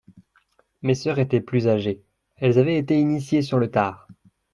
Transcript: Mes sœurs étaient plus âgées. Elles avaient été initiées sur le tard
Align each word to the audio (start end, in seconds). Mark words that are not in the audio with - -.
Mes 0.81 0.95
sœurs 0.95 1.19
étaient 1.19 1.41
plus 1.41 1.67
âgées. 1.67 2.01
Elles 2.37 2.57
avaient 2.57 2.79
été 2.79 2.99
initiées 2.99 3.43
sur 3.43 3.59
le 3.59 3.69
tard 3.69 4.07